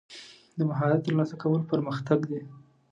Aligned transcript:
د 0.57 0.59
مهارت 0.69 0.99
ترلاسه 1.05 1.35
کول 1.43 1.61
پرمختګ 1.71 2.19
دی. 2.31 2.41